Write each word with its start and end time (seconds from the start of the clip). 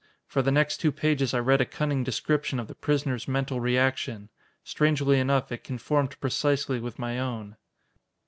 For 0.25 0.41
the 0.41 0.51
next 0.51 0.77
two 0.77 0.91
pages 0.91 1.31
I 1.31 1.37
read 1.41 1.61
a 1.61 1.63
cunning 1.65 2.03
description 2.03 2.59
of 2.59 2.67
the 2.67 2.73
prisoner's 2.73 3.27
mental 3.27 3.59
reaction. 3.59 4.29
Strangely 4.63 5.19
enough, 5.19 5.51
it 5.51 5.63
conformed 5.63 6.19
precisely 6.19 6.79
with 6.79 6.97
my 6.97 7.19
own. 7.19 7.55